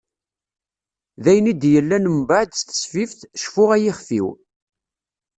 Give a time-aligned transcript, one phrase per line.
[1.23, 4.27] D ayen i d-yellan umbaɛd s tesfift "Cfu ay ixef-iw".